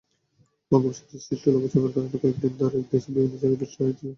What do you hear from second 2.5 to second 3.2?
ধরে দেশের